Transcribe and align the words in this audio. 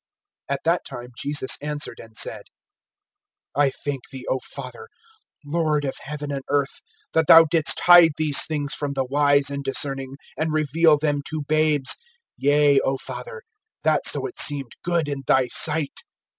(25)At 0.49 0.57
that 0.65 0.83
time 0.83 1.09
Jesus 1.15 1.57
answered 1.61 1.99
and 1.99 2.17
said: 2.17 2.45
I 3.55 3.69
thank 3.69 4.01
thee, 4.11 4.25
O 4.27 4.39
Father, 4.43 4.87
Lord 5.45 5.85
of 5.85 5.95
heaven 6.01 6.31
and 6.31 6.41
earth, 6.49 6.81
that 7.13 7.27
thou 7.27 7.45
didst 7.45 7.81
hide 7.81 8.13
these 8.17 8.43
things 8.43 8.73
from 8.73 8.93
the 8.93 9.05
wise 9.05 9.51
and 9.51 9.63
discerning, 9.63 10.15
and 10.35 10.51
reveal 10.51 10.97
them 10.97 11.21
to 11.29 11.43
babes; 11.47 11.97
(26)yea, 12.41 12.79
O 12.83 12.97
Father, 12.97 13.43
that 13.83 14.07
so 14.07 14.25
it 14.25 14.39
seemed 14.39 14.71
good 14.81 15.07
in 15.07 15.21
thy 15.27 15.45
sight! 15.49 15.99